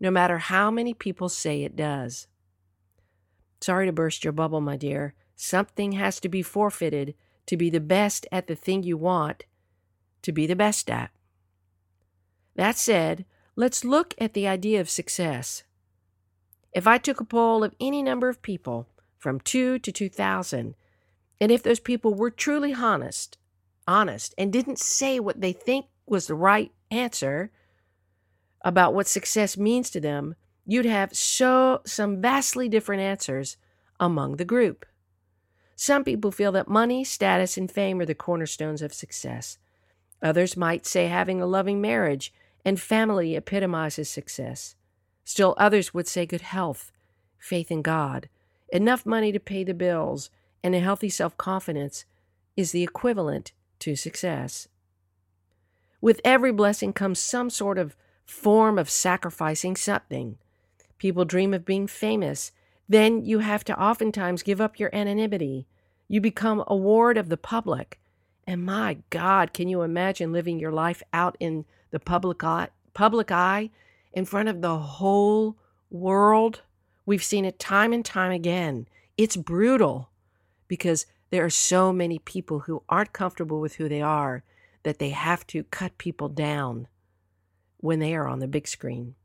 no 0.00 0.10
matter 0.10 0.38
how 0.38 0.70
many 0.70 0.94
people 0.94 1.28
say 1.28 1.62
it 1.62 1.76
does. 1.76 2.26
Sorry 3.60 3.86
to 3.86 3.92
burst 3.92 4.22
your 4.22 4.32
bubble, 4.32 4.60
my 4.60 4.76
dear. 4.76 5.14
Something 5.34 5.92
has 5.92 6.20
to 6.20 6.28
be 6.28 6.42
forfeited 6.42 7.14
to 7.46 7.56
be 7.56 7.70
the 7.70 7.80
best 7.80 8.26
at 8.30 8.46
the 8.46 8.56
thing 8.56 8.82
you 8.82 8.96
want 8.96 9.44
to 10.22 10.32
be 10.32 10.46
the 10.46 10.56
best 10.56 10.90
at. 10.90 11.10
That 12.56 12.76
said, 12.76 13.24
let's 13.54 13.84
look 13.84 14.14
at 14.18 14.34
the 14.34 14.48
idea 14.48 14.80
of 14.80 14.90
success. 14.90 15.62
If 16.72 16.86
I 16.86 16.98
took 16.98 17.20
a 17.20 17.24
poll 17.24 17.62
of 17.62 17.74
any 17.80 18.02
number 18.02 18.28
of 18.28 18.42
people 18.42 18.88
from 19.18 19.40
2 19.40 19.78
to 19.78 19.92
2000, 19.92 20.74
and 21.40 21.52
if 21.52 21.62
those 21.62 21.80
people 21.80 22.14
were 22.14 22.30
truly 22.30 22.74
honest, 22.74 23.38
honest 23.86 24.34
and 24.36 24.52
didn't 24.52 24.78
say 24.78 25.20
what 25.20 25.40
they 25.40 25.52
think 25.52 25.86
was 26.06 26.26
the 26.26 26.34
right 26.34 26.72
answer 26.90 27.50
about 28.64 28.94
what 28.94 29.06
success 29.06 29.56
means 29.56 29.90
to 29.90 30.00
them, 30.00 30.34
you'd 30.64 30.86
have 30.86 31.16
so 31.16 31.80
some 31.86 32.20
vastly 32.20 32.68
different 32.68 33.02
answers 33.02 33.56
among 34.00 34.36
the 34.36 34.44
group. 34.44 34.84
Some 35.76 36.04
people 36.04 36.30
feel 36.32 36.52
that 36.52 36.68
money, 36.68 37.04
status, 37.04 37.58
and 37.58 37.70
fame 37.70 38.00
are 38.00 38.06
the 38.06 38.14
cornerstones 38.14 38.80
of 38.80 38.94
success. 38.94 39.58
Others 40.22 40.56
might 40.56 40.86
say 40.86 41.06
having 41.06 41.40
a 41.40 41.46
loving 41.46 41.80
marriage 41.80 42.32
and 42.64 42.80
family 42.80 43.36
epitomizes 43.36 44.08
success. 44.08 44.74
Still 45.24 45.54
others 45.58 45.92
would 45.92 46.08
say 46.08 46.24
good 46.24 46.40
health, 46.40 46.90
faith 47.38 47.70
in 47.70 47.82
God, 47.82 48.28
enough 48.72 49.04
money 49.04 49.30
to 49.32 49.38
pay 49.38 49.62
the 49.62 49.74
bills, 49.74 50.30
and 50.64 50.74
a 50.74 50.80
healthy 50.80 51.10
self 51.10 51.36
confidence 51.36 52.06
is 52.56 52.72
the 52.72 52.82
equivalent 52.82 53.52
to 53.80 53.94
success. 53.94 54.68
With 56.00 56.20
every 56.24 56.52
blessing 56.52 56.92
comes 56.92 57.18
some 57.18 57.50
sort 57.50 57.78
of 57.78 57.96
form 58.24 58.78
of 58.78 58.90
sacrificing 58.90 59.76
something. 59.76 60.38
People 60.98 61.24
dream 61.24 61.52
of 61.52 61.64
being 61.64 61.86
famous. 61.86 62.52
Then 62.88 63.24
you 63.24 63.40
have 63.40 63.64
to 63.64 63.80
oftentimes 63.80 64.42
give 64.42 64.60
up 64.60 64.78
your 64.78 64.94
anonymity. 64.94 65.66
You 66.08 66.20
become 66.20 66.62
a 66.66 66.76
ward 66.76 67.18
of 67.18 67.28
the 67.28 67.36
public. 67.36 67.98
And 68.46 68.64
my 68.64 68.98
God, 69.10 69.52
can 69.52 69.68
you 69.68 69.82
imagine 69.82 70.32
living 70.32 70.58
your 70.58 70.72
life 70.72 71.02
out 71.12 71.36
in 71.40 71.64
the 71.90 71.98
public 71.98 72.44
eye, 72.44 72.68
public 72.94 73.32
eye 73.32 73.70
in 74.12 74.24
front 74.24 74.48
of 74.48 74.60
the 74.60 74.78
whole 74.78 75.56
world? 75.90 76.62
We've 77.04 77.24
seen 77.24 77.44
it 77.44 77.58
time 77.58 77.92
and 77.92 78.04
time 78.04 78.30
again. 78.30 78.86
It's 79.16 79.36
brutal 79.36 80.10
because 80.68 81.06
there 81.30 81.44
are 81.44 81.50
so 81.50 81.92
many 81.92 82.18
people 82.20 82.60
who 82.60 82.82
aren't 82.88 83.12
comfortable 83.12 83.60
with 83.60 83.76
who 83.76 83.88
they 83.88 84.00
are 84.00 84.44
that 84.84 85.00
they 85.00 85.10
have 85.10 85.44
to 85.48 85.64
cut 85.64 85.98
people 85.98 86.28
down 86.28 86.86
when 87.78 87.98
they 87.98 88.14
are 88.14 88.28
on 88.28 88.38
the 88.38 88.48
big 88.48 88.68
screen. 88.68 89.16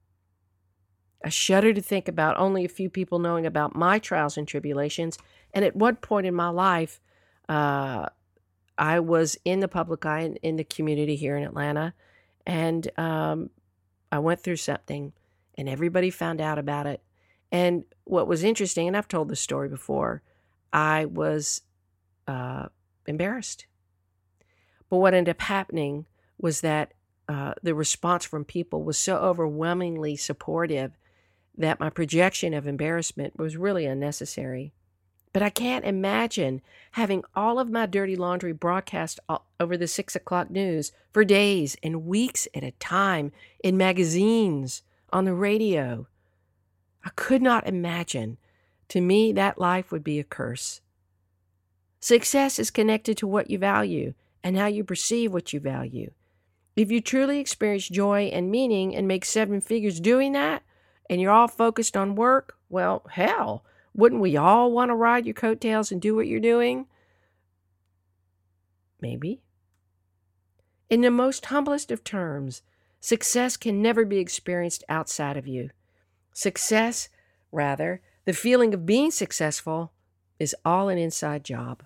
I 1.23 1.29
shudder 1.29 1.73
to 1.73 1.81
think 1.81 2.07
about 2.07 2.37
only 2.37 2.65
a 2.65 2.69
few 2.69 2.89
people 2.89 3.19
knowing 3.19 3.45
about 3.45 3.75
my 3.75 3.99
trials 3.99 4.37
and 4.37 4.47
tribulations. 4.47 5.17
And 5.53 5.63
at 5.63 5.75
one 5.75 5.97
point 5.97 6.25
in 6.25 6.33
my 6.33 6.49
life, 6.49 6.99
uh, 7.47 8.07
I 8.77 8.99
was 8.99 9.37
in 9.45 9.59
the 9.59 9.67
public 9.67 10.05
eye 10.05 10.21
in, 10.21 10.35
in, 10.37 10.55
the 10.55 10.63
community 10.63 11.15
here 11.15 11.37
in 11.37 11.43
Atlanta, 11.43 11.93
and 12.47 12.89
um, 12.97 13.49
I 14.11 14.19
went 14.19 14.41
through 14.41 14.55
something, 14.55 15.13
and 15.55 15.69
everybody 15.69 16.09
found 16.09 16.41
out 16.41 16.57
about 16.57 16.87
it. 16.87 17.01
And 17.51 17.83
what 18.05 18.27
was 18.27 18.43
interesting, 18.43 18.87
and 18.87 18.97
I've 18.97 19.07
told 19.07 19.29
this 19.29 19.41
story 19.41 19.69
before, 19.69 20.23
I 20.73 21.05
was 21.05 21.61
uh, 22.27 22.67
embarrassed. 23.05 23.65
But 24.89 24.97
what 24.97 25.13
ended 25.13 25.35
up 25.35 25.41
happening 25.41 26.05
was 26.39 26.61
that 26.61 26.93
uh, 27.27 27.53
the 27.61 27.75
response 27.75 28.25
from 28.25 28.45
people 28.45 28.83
was 28.83 28.97
so 28.97 29.17
overwhelmingly 29.17 30.15
supportive 30.15 30.97
that 31.58 31.79
my 31.79 31.89
projection 31.89 32.53
of 32.53 32.67
embarrassment 32.67 33.38
was 33.38 33.58
really 33.58 33.86
unnecessary. 33.86 34.74
But 35.34 35.43
I 35.43 35.50
can't 35.50 35.86
imagine 35.86 36.62
having 36.91 37.24
all 37.36 37.58
of 37.60 37.70
my 37.70 37.86
dirty 37.86 38.15
laundry 38.15 38.51
broadcast 38.51 39.20
over 39.60 39.77
the 39.77 39.88
six 39.88 40.15
o'clock 40.15 40.50
news 40.50 40.91
for 41.12 41.24
days 41.24 41.77
and 41.81 42.05
weeks 42.05 42.48
at 42.53 42.63
a 42.63 42.72
time 42.72 43.31
in 43.63 43.77
magazines, 43.77 44.84
on 45.13 45.25
the 45.25 45.34
radio. 45.34 46.08
I 47.03 47.10
could 47.15 47.41
not 47.41 47.67
imagine. 47.67 48.38
To 48.89 49.01
me, 49.01 49.31
that 49.34 49.60
life 49.60 49.91
would 49.91 50.03
be 50.03 50.20
a 50.20 50.24
curse. 50.24 50.81
Success 52.00 52.60
is 52.60 52.72
connected 52.72 53.17
to 53.17 53.27
what 53.27 53.50
you 53.50 53.58
value 53.58 54.13
and 54.43 54.58
how 54.58 54.67
you 54.67 54.84
perceive 54.84 55.31
what 55.31 55.53
you 55.53 55.60
value. 55.60 56.12
If 56.75 56.91
you 56.91 57.00
truly 57.00 57.39
experience 57.39 57.88
joy 57.88 58.24
and 58.34 58.50
meaning 58.50 58.96
and 58.96 59.08
make 59.08 59.24
seven 59.24 59.62
figures 59.62 60.00
doing 60.00 60.31
that, 60.34 60.63
and 61.11 61.19
you're 61.19 61.31
all 61.31 61.49
focused 61.49 61.97
on 61.97 62.15
work, 62.15 62.55
well, 62.69 63.03
hell, 63.11 63.65
wouldn't 63.93 64.21
we 64.21 64.37
all 64.37 64.71
want 64.71 64.89
to 64.89 64.95
ride 64.95 65.25
your 65.25 65.33
coattails 65.33 65.91
and 65.91 66.01
do 66.01 66.15
what 66.15 66.25
you're 66.25 66.39
doing? 66.39 66.87
Maybe. 69.01 69.41
In 70.89 71.01
the 71.01 71.11
most 71.11 71.47
humblest 71.47 71.91
of 71.91 72.05
terms, 72.05 72.61
success 73.01 73.57
can 73.57 73.81
never 73.81 74.05
be 74.05 74.19
experienced 74.19 74.85
outside 74.87 75.35
of 75.35 75.47
you. 75.47 75.71
Success, 76.31 77.09
rather, 77.51 78.01
the 78.23 78.31
feeling 78.31 78.73
of 78.73 78.85
being 78.85 79.11
successful, 79.11 79.91
is 80.39 80.55
all 80.63 80.87
an 80.87 80.97
inside 80.97 81.43
job. 81.43 81.83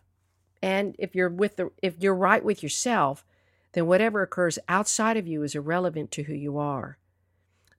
And 0.62 0.96
if 1.00 1.16
you're 1.16 1.30
with 1.30 1.56
the 1.56 1.72
if 1.82 2.00
you're 2.00 2.16
right 2.16 2.44
with 2.44 2.62
yourself, 2.62 3.26
then 3.74 3.88
whatever 3.88 4.22
occurs 4.22 4.60
outside 4.70 5.18
of 5.18 5.28
you 5.28 5.42
is 5.42 5.56
irrelevant 5.56 6.12
to 6.12 6.24
who 6.24 6.34
you 6.34 6.60
are. 6.60 7.00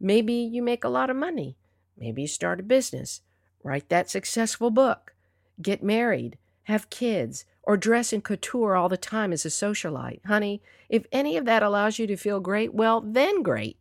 Maybe 0.01 0.35
you 0.35 0.63
make 0.63 0.85
a 0.85 0.89
lot 0.89 1.11
of 1.11 1.17
money. 1.17 1.57
Maybe 1.97 2.23
you 2.23 2.29
start 2.29 2.61
a 2.61 2.63
business, 2.63 3.23
write 3.63 3.89
that 3.89 4.11
successful 4.11 4.71
book, 4.71 5.15
get 5.61 5.83
married, 5.83 6.37
have 6.65 6.91
kids, 6.91 7.45
or 7.63 7.77
dress 7.77 8.13
in 8.13 8.21
couture 8.21 8.77
all 8.77 8.89
the 8.89 8.97
time 8.97 9.33
as 9.33 9.45
a 9.45 9.49
socialite. 9.49 10.25
Honey, 10.27 10.63
if 10.89 11.07
any 11.11 11.37
of 11.37 11.45
that 11.47 11.63
allows 11.63 11.99
you 11.99 12.07
to 12.07 12.17
feel 12.17 12.41
great, 12.41 12.75
well, 12.75 13.01
then 13.01 13.43
great. 13.43 13.79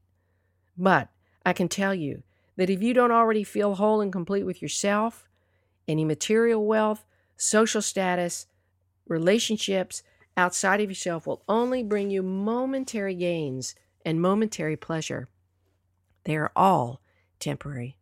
But 0.78 1.10
I 1.46 1.54
can 1.54 1.68
tell 1.68 1.94
you 1.94 2.24
that 2.56 2.70
if 2.70 2.82
you 2.82 2.94
don't 2.94 3.12
already 3.12 3.44
feel 3.44 3.76
whole 3.76 4.02
and 4.02 4.12
complete 4.12 4.44
with 4.44 4.62
yourself, 4.62 5.28
any 5.88 6.06
material 6.06 6.66
wealth, 6.66 7.06
social 7.38 7.82
status, 7.82 8.48
relationships 9.08 10.02
outside 10.38 10.82
of 10.82 10.90
yourself 10.90 11.28
will 11.28 11.44
only 11.48 11.84
bring 11.84 12.10
you 12.10 12.24
momentary 12.24 13.14
gains 13.14 13.76
and 14.06 14.22
momentary 14.22 14.76
pleasure. 14.76 15.28
They 16.26 16.36
are 16.36 16.52
all 16.56 17.02
temporary. 17.40 17.98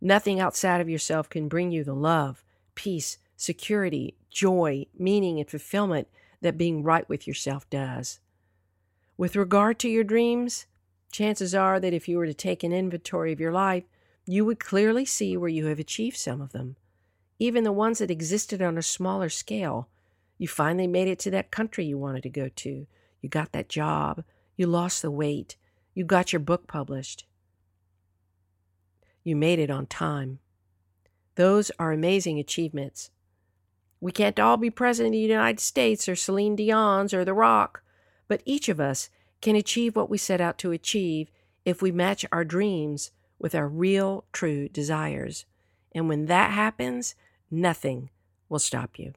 Nothing 0.00 0.40
outside 0.40 0.80
of 0.80 0.88
yourself 0.88 1.28
can 1.28 1.48
bring 1.48 1.70
you 1.70 1.84
the 1.84 1.94
love, 1.94 2.44
peace, 2.74 3.18
security, 3.36 4.16
joy, 4.30 4.86
meaning, 4.98 5.38
and 5.38 5.48
fulfillment 5.48 6.08
that 6.40 6.58
being 6.58 6.82
right 6.82 7.08
with 7.08 7.26
yourself 7.26 7.68
does. 7.70 8.20
With 9.16 9.36
regard 9.36 9.78
to 9.80 9.88
your 9.88 10.04
dreams, 10.04 10.66
chances 11.12 11.54
are 11.54 11.78
that 11.78 11.92
if 11.92 12.08
you 12.08 12.18
were 12.18 12.26
to 12.26 12.34
take 12.34 12.62
an 12.62 12.72
inventory 12.72 13.32
of 13.32 13.40
your 13.40 13.52
life, 13.52 13.84
you 14.26 14.44
would 14.44 14.60
clearly 14.60 15.04
see 15.04 15.36
where 15.36 15.48
you 15.48 15.66
have 15.66 15.78
achieved 15.78 16.16
some 16.16 16.40
of 16.40 16.52
them. 16.52 16.76
Even 17.38 17.64
the 17.64 17.72
ones 17.72 17.98
that 17.98 18.10
existed 18.10 18.62
on 18.62 18.78
a 18.78 18.82
smaller 18.82 19.28
scale. 19.28 19.88
You 20.38 20.48
finally 20.48 20.86
made 20.86 21.08
it 21.08 21.18
to 21.20 21.30
that 21.32 21.50
country 21.50 21.84
you 21.84 21.98
wanted 21.98 22.22
to 22.24 22.30
go 22.30 22.48
to. 22.48 22.86
You 23.20 23.28
got 23.28 23.52
that 23.52 23.68
job. 23.68 24.24
You 24.56 24.66
lost 24.66 25.02
the 25.02 25.10
weight. 25.10 25.56
You 25.94 26.04
got 26.04 26.32
your 26.32 26.40
book 26.40 26.66
published. 26.66 27.26
You 29.24 29.36
made 29.36 29.58
it 29.58 29.70
on 29.70 29.86
time. 29.86 30.38
Those 31.34 31.70
are 31.78 31.92
amazing 31.92 32.38
achievements. 32.38 33.10
We 34.00 34.12
can't 34.12 34.40
all 34.40 34.56
be 34.56 34.70
president 34.70 35.14
of 35.14 35.18
the 35.18 35.22
United 35.22 35.60
States 35.60 36.08
or 36.08 36.16
Celine 36.16 36.56
Dion's 36.56 37.14
or 37.14 37.24
The 37.24 37.34
Rock, 37.34 37.82
but 38.26 38.42
each 38.44 38.68
of 38.68 38.80
us 38.80 39.10
can 39.40 39.54
achieve 39.54 39.94
what 39.94 40.10
we 40.10 40.18
set 40.18 40.40
out 40.40 40.58
to 40.58 40.72
achieve 40.72 41.30
if 41.64 41.80
we 41.82 41.92
match 41.92 42.24
our 42.32 42.44
dreams 42.44 43.12
with 43.38 43.54
our 43.54 43.68
real, 43.68 44.24
true 44.32 44.68
desires. 44.68 45.46
And 45.94 46.08
when 46.08 46.26
that 46.26 46.50
happens, 46.50 47.14
nothing 47.50 48.10
will 48.48 48.58
stop 48.58 48.98
you. 48.98 49.12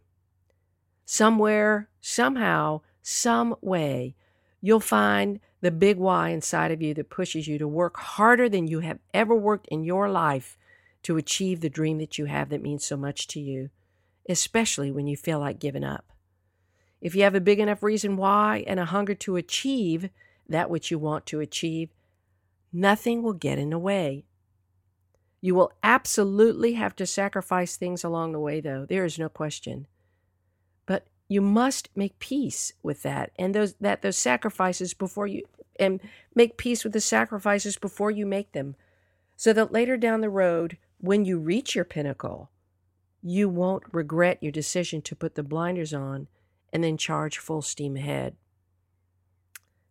Somewhere, 1.05 1.89
somehow, 2.01 2.81
some 3.01 3.55
way, 3.61 4.15
you'll 4.61 4.79
find 4.79 5.39
the 5.61 5.71
big 5.71 5.97
why 5.97 6.29
inside 6.29 6.71
of 6.71 6.81
you 6.81 6.93
that 6.93 7.09
pushes 7.09 7.47
you 7.47 7.57
to 7.57 7.67
work 7.67 7.97
harder 7.97 8.49
than 8.49 8.67
you 8.67 8.81
have 8.81 8.99
ever 9.13 9.35
worked 9.35 9.67
in 9.69 9.83
your 9.83 10.09
life 10.09 10.57
to 11.03 11.17
achieve 11.17 11.61
the 11.61 11.69
dream 11.69 11.97
that 11.99 12.17
you 12.17 12.25
have 12.25 12.49
that 12.49 12.61
means 12.61 12.85
so 12.85 12.97
much 12.97 13.27
to 13.27 13.39
you, 13.39 13.69
especially 14.27 14.91
when 14.91 15.07
you 15.07 15.15
feel 15.15 15.39
like 15.39 15.59
giving 15.59 15.83
up. 15.83 16.05
If 17.01 17.15
you 17.15 17.23
have 17.23 17.35
a 17.35 17.41
big 17.41 17.59
enough 17.59 17.83
reason 17.83 18.17
why 18.17 18.63
and 18.67 18.79
a 18.79 18.85
hunger 18.85 19.13
to 19.15 19.35
achieve 19.35 20.09
that 20.49 20.69
which 20.69 20.89
you 20.89 20.97
want 20.97 21.25
to 21.27 21.39
achieve, 21.39 21.89
nothing 22.73 23.21
will 23.21 23.33
get 23.33 23.59
in 23.59 23.69
the 23.69 23.79
way. 23.79 24.25
You 25.41 25.53
will 25.53 25.71
absolutely 25.83 26.73
have 26.73 26.95
to 26.95 27.05
sacrifice 27.05 27.77
things 27.77 28.03
along 28.03 28.31
the 28.31 28.39
way, 28.39 28.59
though. 28.59 28.85
There 28.87 29.05
is 29.05 29.19
no 29.19 29.29
question 29.29 29.87
you 31.27 31.41
must 31.41 31.89
make 31.95 32.19
peace 32.19 32.73
with 32.83 33.01
that 33.03 33.31
and 33.37 33.55
those 33.55 33.73
that 33.75 34.01
those 34.01 34.17
sacrifices 34.17 34.93
before 34.93 35.27
you 35.27 35.43
and 35.79 35.99
make 36.33 36.57
peace 36.57 36.83
with 36.83 36.93
the 36.93 37.01
sacrifices 37.01 37.77
before 37.77 38.11
you 38.11 38.25
make 38.25 38.51
them 38.51 38.75
so 39.35 39.51
that 39.51 39.71
later 39.71 39.97
down 39.97 40.21
the 40.21 40.29
road 40.29 40.77
when 40.99 41.25
you 41.25 41.37
reach 41.37 41.75
your 41.75 41.85
pinnacle 41.85 42.49
you 43.27 43.49
won't 43.49 43.83
regret 43.91 44.37
your 44.41 44.51
decision 44.51 45.01
to 45.01 45.15
put 45.15 45.33
the 45.33 45.41
blinders 45.41 45.95
on 45.95 46.27
and 46.71 46.83
then 46.83 46.95
charge 46.95 47.39
full 47.39 47.63
steam 47.63 47.97
ahead. 47.97 48.35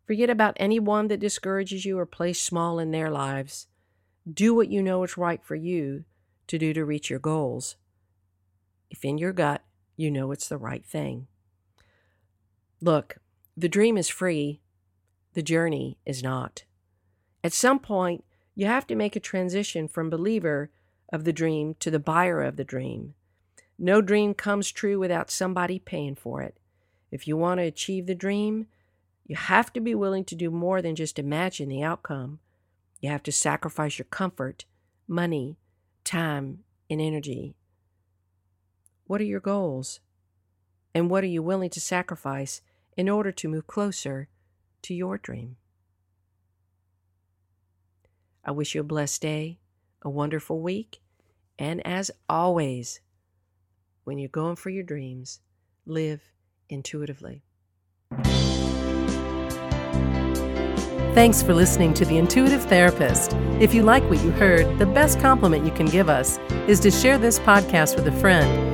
Forget 0.07 0.31
about 0.31 0.57
anyone 0.61 1.09
that 1.09 1.19
discourages 1.19 1.85
you 1.85 1.99
or 1.99 2.07
plays 2.07 2.41
small 2.41 2.79
in 2.79 2.93
their 2.93 3.11
lives. 3.11 3.67
Do 4.33 4.55
what 4.55 4.69
you 4.69 4.83
know 4.83 5.03
is 5.03 5.17
right 5.17 5.43
for 5.43 5.57
you 5.57 6.05
to 6.47 6.59
do 6.59 6.73
to 6.75 6.85
reach 6.85 7.11
your 7.11 7.19
goals. 7.19 7.75
If 8.89 9.05
in 9.05 9.19
your 9.19 9.33
gut 9.33 9.63
you 9.97 10.11
know 10.11 10.33
it's 10.33 10.49
the 10.49 10.59
right 10.59 10.85
thing. 10.85 11.27
Look, 12.81 13.19
the 13.57 13.69
dream 13.69 13.97
is 13.97 14.09
free, 14.09 14.61
the 15.35 15.43
journey 15.43 15.99
is 16.05 16.23
not. 16.23 16.65
At 17.43 17.53
some 17.53 17.79
point, 17.79 18.25
you 18.55 18.67
have 18.67 18.87
to 18.89 18.95
make 18.95 19.17
a 19.17 19.21
transition 19.21 19.89
from 19.89 20.11
believer 20.11 20.71
of 21.13 21.25
the 21.25 21.33
dream 21.33 21.75
to 21.81 21.91
the 21.91 21.99
buyer 21.99 22.43
of 22.43 22.57
the 22.57 22.65
dream. 22.65 23.15
No 23.79 24.01
dream 24.01 24.35
comes 24.35 24.71
true 24.71 24.99
without 24.99 25.31
somebody 25.31 25.79
paying 25.79 26.15
for 26.15 26.43
it. 26.43 26.59
If 27.11 27.27
you 27.27 27.37
want 27.37 27.59
to 27.59 27.65
achieve 27.65 28.07
the 28.07 28.15
dream, 28.15 28.67
you 29.27 29.37
have 29.37 29.73
to 29.73 29.81
be 29.81 29.95
willing 29.95 30.25
to 30.27 30.35
do 30.35 30.51
more 30.51 30.83
than 30.83 30.95
just 30.97 31.19
imagine 31.19 31.69
the 31.69 31.83
outcome. 31.83 32.41
You 33.01 33.11
have 33.11 33.23
to 33.25 33.33
sacrifice 33.33 33.99
your 33.99 34.07
comfort, 34.07 34.65
money, 35.09 35.57
time, 36.05 36.61
and 36.91 37.01
energy. 37.01 37.57
What 39.07 39.21
are 39.21 39.25
your 39.25 39.41
goals? 39.41 40.01
And 40.95 41.11
what 41.11 41.25
are 41.25 41.29
you 41.29 41.43
willing 41.43 41.71
to 41.71 41.81
sacrifice 41.81 42.63
in 42.97 43.09
order 43.09 43.33
to 43.33 43.49
move 43.49 43.67
closer 43.67 44.29
to 44.83 44.95
your 44.95 45.19
dream. 45.19 45.57
I 48.45 48.51
wish 48.51 48.75
you 48.75 48.83
a 48.83 48.85
blessed 48.85 49.23
day, 49.23 49.59
a 50.03 50.11
wonderful 50.11 50.61
week, 50.61 51.01
and 51.59 51.85
as 51.87 52.11
always, 52.29 53.01
when 54.05 54.19
you're 54.19 54.29
going 54.29 54.57
for 54.57 54.71
your 54.71 54.83
dreams, 54.83 55.41
live 55.87 56.21
intuitively. 56.69 57.43
Thanks 61.15 61.43
for 61.43 61.55
listening 61.55 61.95
to 61.95 62.05
The 62.05 62.19
Intuitive 62.19 62.65
Therapist. 62.65 63.35
If 63.61 63.73
you 63.73 63.83
like 63.83 64.03
what 64.11 64.23
you 64.23 64.33
heard, 64.33 64.79
the 64.79 64.87
best 64.87 65.21
compliment 65.21 65.65
you 65.65 65.71
can 65.71 65.87
give 65.87 66.09
us 66.09 66.39
is 66.67 66.81
to 66.81 66.91
share 66.91 67.19
this 67.19 67.39
podcast 67.39 67.95
with 67.97 68.07
a 68.09 68.13
friend. 68.21 68.74